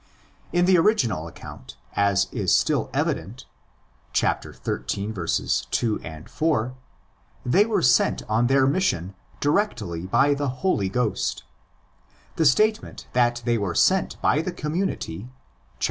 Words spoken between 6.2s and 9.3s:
4), they were sent on their mission